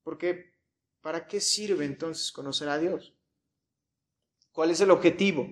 [0.03, 0.53] Porque,
[1.01, 3.13] ¿para qué sirve entonces conocer a Dios?
[4.51, 5.47] ¿Cuál es el objetivo?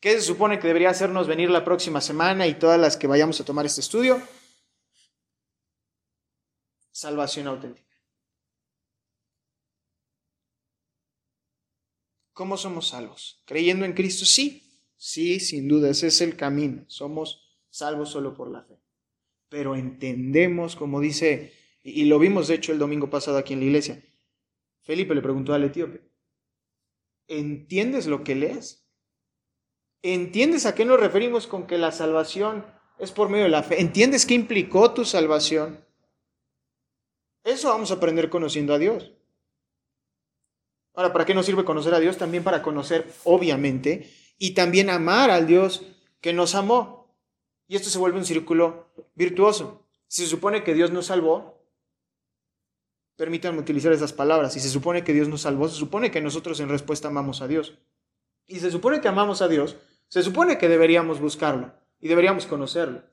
[0.00, 3.40] ¿Qué se supone que debería hacernos venir la próxima semana y todas las que vayamos
[3.40, 4.20] a tomar este estudio?
[6.90, 7.88] Salvación auténtica.
[12.32, 13.42] ¿Cómo somos salvos?
[13.44, 14.24] ¿Creyendo en Cristo?
[14.24, 14.62] Sí,
[14.96, 16.84] sí, sin duda, ese es el camino.
[16.88, 17.41] Somos
[17.72, 18.78] salvos solo por la fe.
[19.48, 23.66] Pero entendemos, como dice, y lo vimos de hecho el domingo pasado aquí en la
[23.66, 24.04] iglesia,
[24.82, 26.02] Felipe le preguntó al etíope,
[27.26, 28.86] ¿entiendes lo que lees?
[30.02, 32.64] ¿Entiendes a qué nos referimos con que la salvación
[32.98, 33.80] es por medio de la fe?
[33.80, 35.84] ¿Entiendes qué implicó tu salvación?
[37.44, 39.12] Eso vamos a aprender conociendo a Dios.
[40.94, 42.18] Ahora, ¿para qué nos sirve conocer a Dios?
[42.18, 45.82] También para conocer, obviamente, y también amar al Dios
[46.20, 47.01] que nos amó.
[47.72, 49.86] Y esto se vuelve un círculo virtuoso.
[50.06, 51.64] Si se supone que Dios nos salvó,
[53.16, 56.60] permítanme utilizar esas palabras, si se supone que Dios nos salvó, se supone que nosotros
[56.60, 57.78] en respuesta amamos a Dios.
[58.44, 63.04] Y se supone que amamos a Dios, se supone que deberíamos buscarlo y deberíamos conocerlo.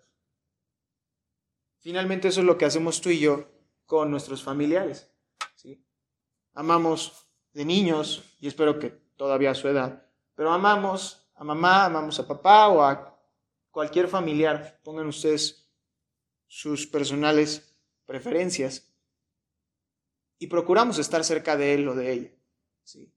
[1.80, 3.48] Finalmente eso es lo que hacemos tú y yo
[3.86, 5.10] con nuestros familiares.
[5.56, 5.82] ¿sí?
[6.54, 12.20] Amamos de niños, y espero que todavía a su edad, pero amamos a mamá, amamos
[12.20, 13.19] a papá o a
[13.72, 15.70] cualquier familiar, pongan ustedes
[16.48, 18.90] sus personales preferencias,
[20.40, 22.32] y procuramos estar cerca de él o de ella.
[22.84, 23.14] ¿sí?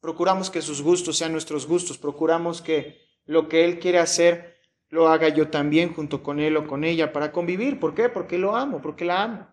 [0.00, 5.08] Procuramos que sus gustos sean nuestros gustos, procuramos que lo que él quiere hacer lo
[5.08, 7.78] haga yo también junto con él o con ella para convivir.
[7.78, 8.08] ¿Por qué?
[8.08, 9.48] Porque lo amo, porque la amo.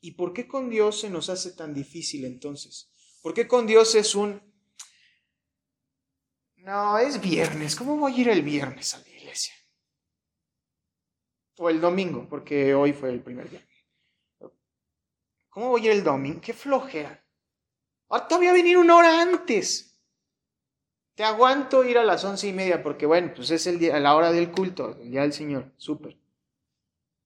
[0.00, 2.90] ¿Y por qué con Dios se nos hace tan difícil entonces?
[3.22, 4.47] ¿Por qué con Dios es un...
[6.68, 7.74] No, es viernes.
[7.74, 9.54] ¿Cómo voy a ir el viernes a la iglesia?
[11.56, 13.66] O el domingo, porque hoy fue el primer día.
[15.48, 16.42] ¿Cómo voy a ir el domingo?
[16.42, 17.24] Qué flojera.
[18.10, 19.98] Ahora todavía venir una hora antes.
[21.14, 24.14] Te aguanto ir a las once y media porque, bueno, pues es el día, la
[24.14, 26.18] hora del culto, el día del Señor, súper.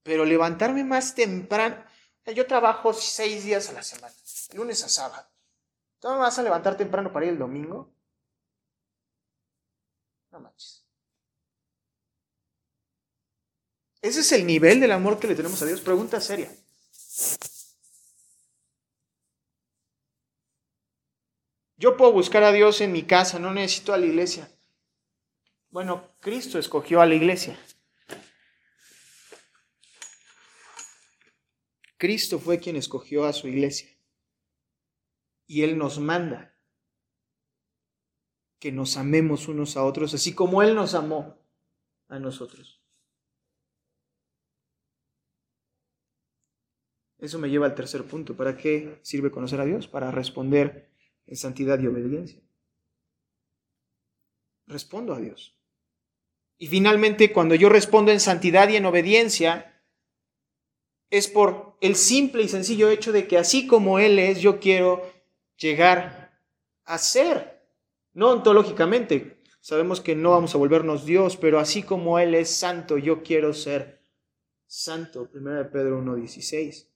[0.04, 1.84] Pero levantarme más temprano,
[2.32, 4.14] yo trabajo seis días a la semana,
[4.54, 5.28] lunes a sábado.
[5.98, 7.92] ¿Tú me vas a levantar temprano para ir el domingo?
[10.32, 10.84] No manches.
[14.00, 15.80] ¿Ese es el nivel del amor que le tenemos a Dios?
[15.80, 16.50] Pregunta seria.
[21.76, 24.50] Yo puedo buscar a Dios en mi casa, no necesito a la iglesia.
[25.70, 27.58] Bueno, Cristo escogió a la iglesia.
[31.96, 33.88] Cristo fue quien escogió a su iglesia.
[35.46, 36.51] Y Él nos manda
[38.62, 41.36] que nos amemos unos a otros, así como Él nos amó
[42.06, 42.80] a nosotros.
[47.18, 48.36] Eso me lleva al tercer punto.
[48.36, 49.88] ¿Para qué sirve conocer a Dios?
[49.88, 50.88] Para responder
[51.26, 52.40] en santidad y obediencia.
[54.68, 55.58] Respondo a Dios.
[56.56, 59.82] Y finalmente, cuando yo respondo en santidad y en obediencia,
[61.10, 65.02] es por el simple y sencillo hecho de que así como Él es, yo quiero
[65.56, 66.40] llegar
[66.84, 67.51] a ser.
[68.14, 72.98] No ontológicamente, sabemos que no vamos a volvernos Dios, pero así como Él es santo,
[72.98, 74.02] yo quiero ser
[74.66, 75.30] santo.
[75.32, 76.88] 1 Pedro 1.16.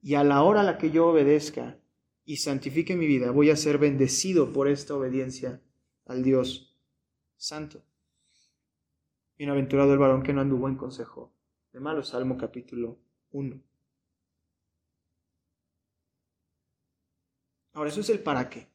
[0.00, 1.78] Y a la hora a la que yo obedezca
[2.24, 5.60] y santifique mi vida, voy a ser bendecido por esta obediencia
[6.06, 6.76] al Dios
[7.36, 7.82] santo.
[9.36, 11.32] Bienaventurado el varón que no anduvo en consejo
[11.72, 12.98] de malo, Salmo capítulo
[13.30, 13.60] 1.
[17.74, 18.71] Ahora, eso es el para qué.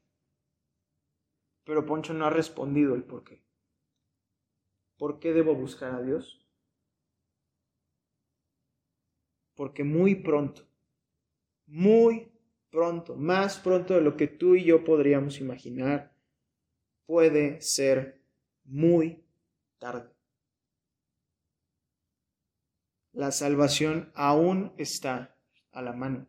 [1.67, 3.43] Pero Poncho no ha respondido el por qué.
[4.97, 6.39] ¿Por qué debo buscar a Dios?
[9.53, 10.65] Porque muy pronto,
[11.65, 12.31] muy
[12.69, 16.15] pronto, más pronto de lo que tú y yo podríamos imaginar,
[17.05, 18.21] puede ser
[18.63, 19.25] muy
[19.77, 20.09] tarde.
[23.11, 25.35] La salvación aún está
[25.71, 26.27] a la mano.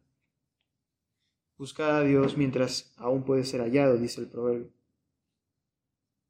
[1.57, 4.77] Buscad a Dios mientras aún puede ser hallado, dice el proverbio.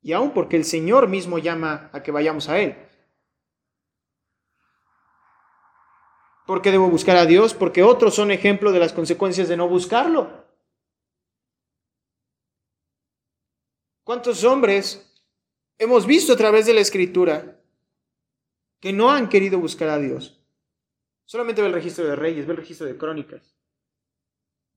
[0.00, 2.76] Y aún porque el Señor mismo llama a que vayamos a Él.
[6.46, 7.52] ¿Por qué debo buscar a Dios?
[7.52, 10.46] Porque otros son ejemplo de las consecuencias de no buscarlo.
[14.02, 15.22] ¿Cuántos hombres
[15.76, 17.60] hemos visto a través de la Escritura
[18.80, 20.40] que no han querido buscar a Dios?
[21.26, 23.57] Solamente ve el registro de reyes, ve el registro de crónicas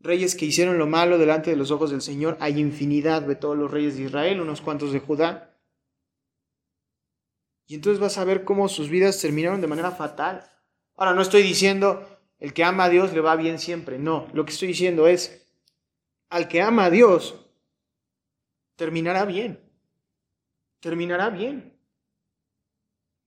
[0.03, 2.37] reyes que hicieron lo malo delante de los ojos del Señor.
[2.39, 5.57] Hay infinidad de todos los reyes de Israel, unos cuantos de Judá.
[7.67, 10.43] Y entonces vas a ver cómo sus vidas terminaron de manera fatal.
[10.95, 12.05] Ahora, no estoy diciendo
[12.39, 13.97] el que ama a Dios le va bien siempre.
[13.97, 15.47] No, lo que estoy diciendo es,
[16.29, 17.35] al que ama a Dios,
[18.75, 19.59] terminará bien.
[20.79, 21.77] Terminará bien.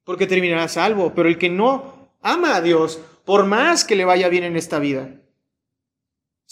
[0.05, 1.15] Porque terminará salvo.
[1.15, 4.79] Pero el que no ama a Dios, por más que le vaya bien en esta
[4.79, 5.21] vida,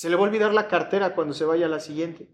[0.02, 2.26] se le va a olvidar la cartera cuando se vaya a la siguiente.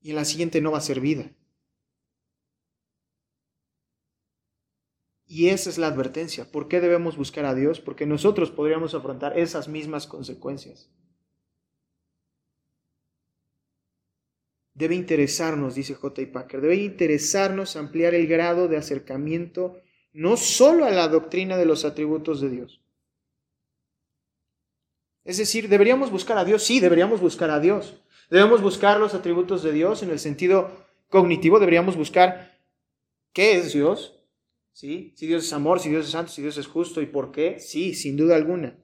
[0.00, 1.30] Y en la siguiente no va a ser vida.
[5.24, 6.50] Y esa es la advertencia.
[6.50, 7.78] ¿Por qué debemos buscar a Dios?
[7.78, 10.90] Porque nosotros podríamos afrontar esas mismas consecuencias.
[14.74, 16.32] Debe interesarnos, dice J.
[16.32, 19.80] Packer, debe interesarnos ampliar el grado de acercamiento
[20.12, 22.81] no solo a la doctrina de los atributos de Dios,
[25.24, 26.62] es decir, ¿deberíamos buscar a Dios?
[26.62, 28.02] Sí, deberíamos buscar a Dios.
[28.30, 30.70] Debemos buscar los atributos de Dios en el sentido
[31.08, 32.58] cognitivo, deberíamos buscar
[33.32, 34.24] qué es Dios,
[34.72, 35.12] ¿sí?
[35.16, 37.58] Si Dios es amor, si Dios es santo, si Dios es justo y por qué,
[37.58, 38.78] sí, sin duda alguna.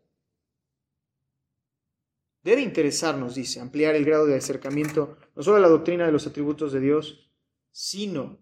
[2.43, 6.27] Debe interesarnos, dice, ampliar el grado de acercamiento no solo a la doctrina de los
[6.27, 7.31] atributos de Dios,
[7.73, 8.39] sino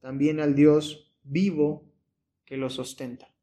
[0.00, 1.90] también al Dios vivo
[2.44, 3.33] que lo sustenta.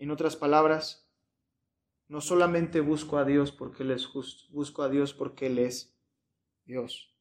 [0.00, 1.06] En otras palabras,
[2.08, 5.94] no solamente busco a Dios porque Él es justo, busco a Dios porque Él es
[6.64, 7.14] Dios.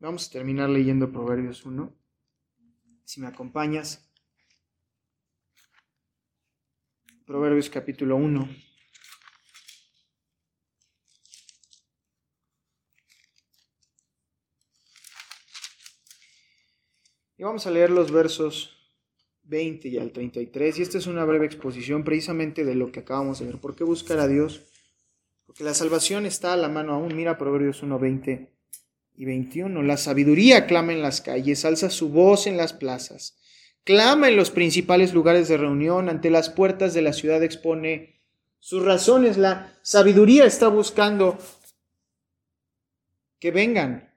[0.00, 1.96] Vamos a terminar leyendo Proverbios 1.
[3.04, 4.12] Si me acompañas.
[7.24, 8.73] Proverbios capítulo 1.
[17.44, 18.74] Vamos a leer los versos
[19.42, 20.78] 20 y al 33.
[20.78, 23.58] Y esta es una breve exposición precisamente de lo que acabamos de ver.
[23.58, 24.62] ¿Por qué buscar a Dios?
[25.44, 27.14] Porque la salvación está a la mano aún.
[27.14, 28.50] Mira Proverbios 1, 20
[29.16, 29.82] y 21.
[29.82, 33.36] La sabiduría clama en las calles, alza su voz en las plazas,
[33.84, 38.22] clama en los principales lugares de reunión, ante las puertas de la ciudad expone
[38.58, 39.36] sus razones.
[39.36, 41.36] La sabiduría está buscando
[43.38, 44.13] que vengan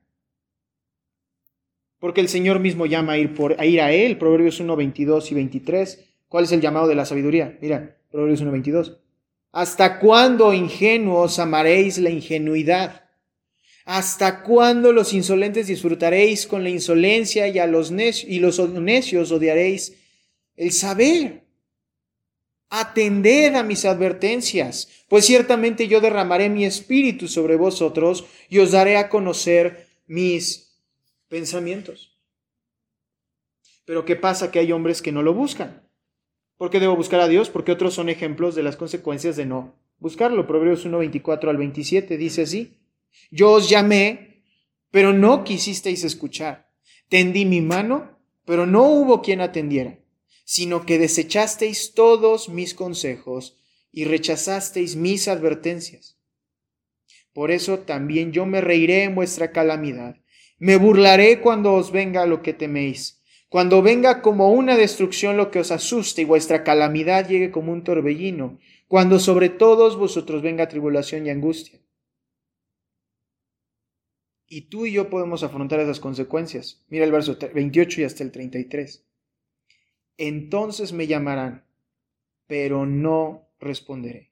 [1.99, 5.36] porque el Señor mismo llama a ir, a, ir a Él, Proverbios 1, 22 y
[5.36, 6.05] 23.
[6.27, 7.57] ¿Cuál es el llamado de la sabiduría?
[7.62, 8.97] Mira, Proverbios 1, 22.
[9.51, 13.05] ¿Hasta cuándo, ingenuos, amaréis la ingenuidad?
[13.86, 19.31] ¿Hasta cuándo los insolentes disfrutaréis con la insolencia y a los necios, y los necios
[19.31, 19.95] odiaréis
[20.55, 21.45] el saber?
[22.69, 28.97] Atended a mis advertencias, pues ciertamente yo derramaré mi espíritu sobre vosotros y os daré
[28.97, 30.67] a conocer mis
[31.30, 32.17] pensamientos.
[33.86, 34.52] Pero ¿qué pasa?
[34.52, 35.88] Que hay hombres que no lo buscan.
[36.58, 37.50] ¿Por qué debo buscar a Dios?
[37.50, 40.48] Porque otros son ejemplos de las consecuencias de no buscarlo.
[40.48, 42.80] Proverbios 1, 24 al 27 dice así.
[43.32, 44.44] Yo os llamé,
[44.92, 46.69] pero no quisisteis escuchar.
[47.10, 50.00] Tendí mi mano, pero no hubo quien atendiera,
[50.46, 53.60] sino que desechasteis todos mis consejos
[53.92, 56.19] y rechazasteis mis advertencias.
[57.34, 60.17] Por eso también yo me reiré en vuestra calamidad
[60.60, 65.60] me burlaré cuando os venga lo que teméis, cuando venga como una destrucción lo que
[65.60, 71.25] os asuste y vuestra calamidad llegue como un torbellino, cuando sobre todos vosotros venga tribulación
[71.25, 71.79] y angustia.
[74.47, 76.85] Y tú y yo podemos afrontar esas consecuencias.
[76.87, 79.05] Mira el verso 28 y hasta el 33.
[80.17, 81.65] Entonces me llamarán,
[82.47, 84.31] pero no responderé.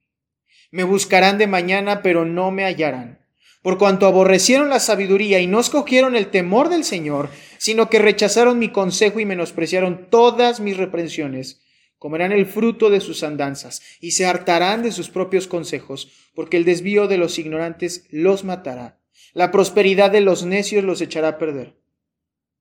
[0.71, 3.24] Me buscarán de mañana, pero no me hallarán
[3.66, 8.59] por cuanto aborrecieron la sabiduría y no escogieron el temor del Señor, sino que rechazaron
[8.59, 11.63] mi consejo y menospreciaron todas mis reprensiones,
[11.97, 16.63] comerán el fruto de sus andanzas y se hartarán de sus propios consejos, porque el
[16.63, 19.01] desvío de los ignorantes los matará,
[19.34, 21.76] la prosperidad de los necios los echará a perder.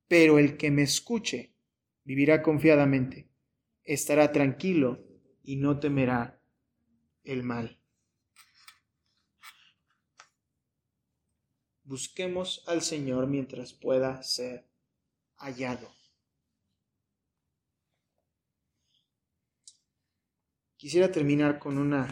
[0.08, 1.52] pero el que me escuche
[2.04, 3.28] vivirá confiadamente,
[3.82, 5.04] estará tranquilo
[5.42, 6.40] y no temerá
[7.24, 7.83] el mal.
[11.84, 14.66] Busquemos al Señor mientras pueda ser
[15.36, 15.88] hallado.
[20.76, 22.10] Quisiera terminar con una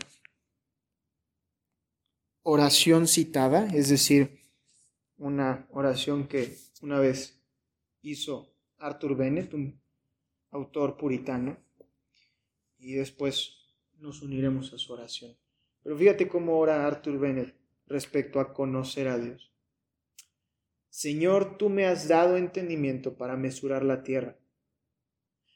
[2.42, 4.40] oración citada, es decir,
[5.16, 7.40] una oración que una vez
[8.02, 9.80] hizo Arthur Bennett, un
[10.50, 11.56] autor puritano,
[12.78, 13.56] y después
[13.98, 15.36] nos uniremos a su oración.
[15.82, 17.54] Pero fíjate cómo ora Arthur Bennett
[17.86, 19.51] respecto a conocer a Dios.
[20.92, 24.36] Señor, tú me has dado entendimiento para mesurar la tierra.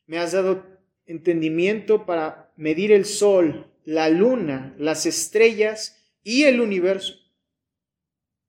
[0.07, 0.65] Me has dado
[1.05, 7.17] entendimiento para medir el sol, la luna, las estrellas y el universo.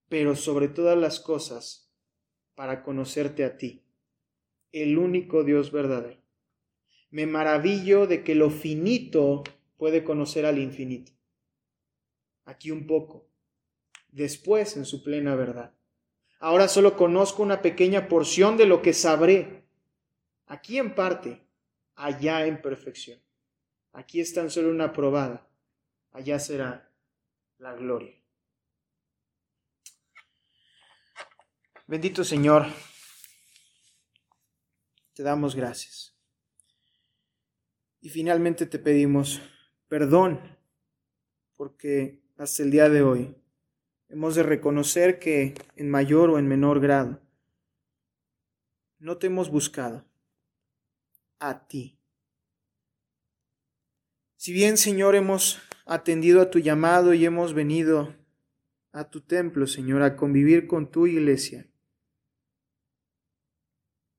[0.07, 1.93] Pero sobre todas las cosas,
[2.55, 3.83] para conocerte a ti,
[4.71, 6.21] el único Dios verdadero.
[7.09, 9.43] Me maravillo de que lo finito
[9.75, 11.11] puede conocer al infinito.
[12.45, 13.27] Aquí un poco,
[14.07, 15.76] después en su plena verdad.
[16.39, 19.65] Ahora solo conozco una pequeña porción de lo que sabré.
[20.45, 21.41] Aquí en parte,
[21.95, 23.19] allá en perfección.
[23.93, 25.49] Aquí es solo una probada,
[26.11, 26.91] allá será
[27.57, 28.13] la gloria.
[31.87, 32.67] Bendito Señor,
[35.13, 36.15] te damos gracias.
[38.01, 39.41] Y finalmente te pedimos
[39.87, 40.39] perdón,
[41.55, 43.35] porque hasta el día de hoy
[44.09, 47.19] hemos de reconocer que en mayor o en menor grado
[48.99, 50.05] no te hemos buscado
[51.39, 51.99] a ti.
[54.35, 58.15] Si bien, Señor, hemos atendido a tu llamado y hemos venido
[58.91, 61.67] a tu templo, Señor, a convivir con tu iglesia,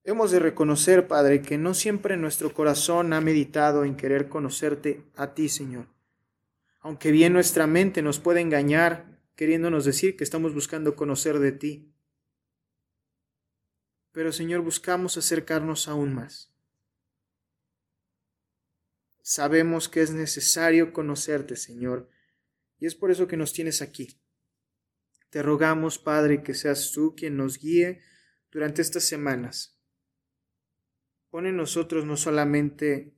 [0.08, 5.34] Hemos de reconocer, Padre, que no siempre nuestro corazón ha meditado en querer conocerte a
[5.34, 5.84] ti, Señor.
[6.80, 11.94] Aunque bien nuestra mente nos puede engañar queriéndonos decir que estamos buscando conocer de ti.
[14.10, 16.52] Pero, Señor, buscamos acercarnos aún más.
[19.22, 22.10] Sabemos que es necesario conocerte, Señor,
[22.80, 24.20] y es por eso que nos tienes aquí.
[25.30, 28.02] Te rogamos, Padre, que seas tú quien nos guíe
[28.50, 29.78] durante estas semanas
[31.30, 33.14] Pone en nosotros no solamente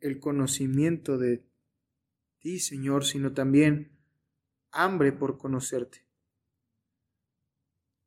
[0.00, 1.46] el conocimiento de
[2.38, 3.99] ti, Señor, sino también
[4.72, 6.04] hambre por conocerte.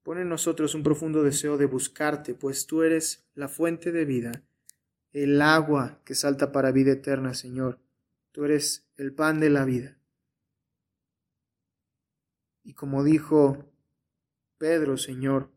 [0.03, 4.43] Pone en nosotros un profundo deseo de buscarte, pues tú eres la fuente de vida,
[5.11, 7.80] el agua que salta para vida eterna, Señor.
[8.32, 9.97] Tú eres el pan de la vida.
[12.64, 13.72] Y como dijo
[14.57, 15.51] Pedro, Señor,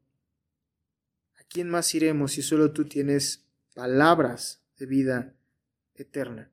[1.39, 5.35] ¿a quién más iremos si solo tú tienes palabras de vida
[5.95, 6.51] eterna.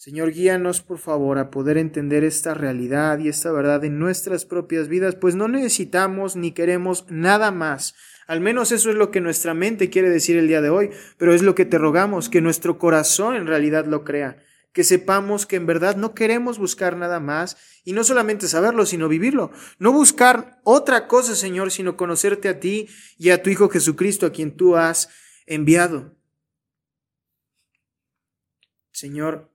[0.00, 4.88] Señor, guíanos por favor a poder entender esta realidad y esta verdad en nuestras propias
[4.88, 7.94] vidas, pues no necesitamos ni queremos nada más.
[8.26, 10.88] Al menos eso es lo que nuestra mente quiere decir el día de hoy,
[11.18, 14.42] pero es lo que te rogamos, que nuestro corazón en realidad lo crea,
[14.72, 19.06] que sepamos que en verdad no queremos buscar nada más y no solamente saberlo, sino
[19.06, 19.52] vivirlo.
[19.78, 22.88] No buscar otra cosa, Señor, sino conocerte a ti
[23.18, 25.10] y a tu Hijo Jesucristo, a quien tú has
[25.44, 26.16] enviado.
[28.92, 29.50] Señor,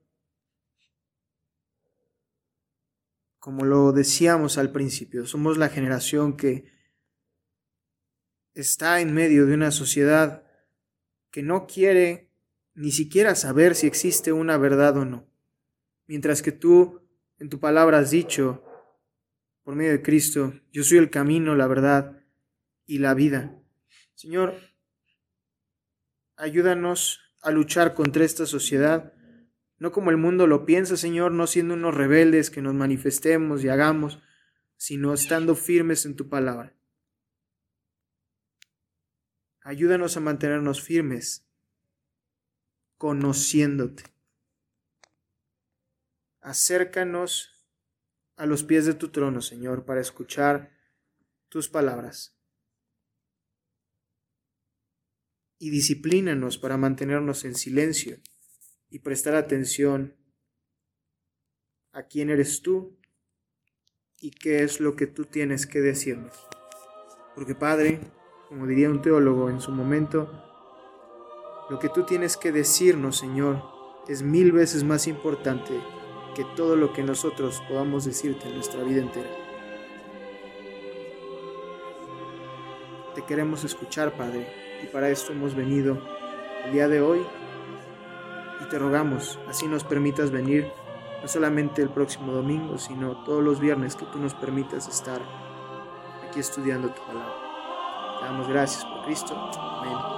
[3.46, 6.64] como lo decíamos al principio, somos la generación que
[8.54, 10.42] está en medio de una sociedad
[11.30, 12.32] que no quiere
[12.74, 15.30] ni siquiera saber si existe una verdad o no.
[16.08, 18.64] Mientras que tú en tu palabra has dicho,
[19.62, 22.24] por medio de Cristo, yo soy el camino, la verdad
[22.84, 23.56] y la vida.
[24.16, 24.56] Señor,
[26.34, 29.12] ayúdanos a luchar contra esta sociedad,
[29.78, 33.68] no como el mundo lo piensa, Señor, no siendo unos rebeldes que nos manifestemos y
[33.68, 34.20] hagamos,
[34.76, 36.74] sino estando firmes en tu palabra.
[39.60, 41.46] Ayúdanos a mantenernos firmes
[42.96, 44.04] conociéndote.
[46.40, 47.66] Acércanos
[48.36, 50.72] a los pies de tu trono, Señor, para escuchar
[51.48, 52.34] tus palabras.
[55.58, 58.20] Y disciplínanos para mantenernos en silencio
[58.88, 60.16] y prestar atención
[61.92, 62.98] a quién eres tú
[64.20, 66.46] y qué es lo que tú tienes que decirnos.
[67.34, 68.00] Porque Padre,
[68.48, 70.42] como diría un teólogo en su momento,
[71.68, 73.62] lo que tú tienes que decirnos, Señor,
[74.08, 75.72] es mil veces más importante
[76.34, 79.30] que todo lo que nosotros podamos decirte en nuestra vida entera.
[83.14, 84.46] Te queremos escuchar, Padre,
[84.84, 85.98] y para esto hemos venido
[86.66, 87.26] el día de hoy
[88.66, 90.70] te rogamos, así nos permitas venir
[91.22, 95.20] no solamente el próximo domingo, sino todos los viernes que tú nos permitas estar
[96.28, 97.34] aquí estudiando tu palabra.
[98.18, 99.34] Te damos gracias por Cristo.
[99.36, 100.15] Amén.